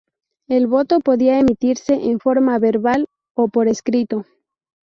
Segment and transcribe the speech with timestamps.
[0.47, 3.05] El voto podía emitirse en forma verbal
[3.35, 4.25] o por escrito.